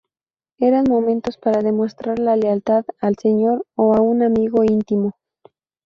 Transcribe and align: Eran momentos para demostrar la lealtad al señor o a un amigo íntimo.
Eran 0.57 0.85
momentos 0.89 1.37
para 1.37 1.61
demostrar 1.61 2.17
la 2.17 2.35
lealtad 2.35 2.85
al 3.01 3.17
señor 3.17 3.67
o 3.75 3.93
a 3.93 4.01
un 4.01 4.23
amigo 4.23 4.63
íntimo. 4.63 5.11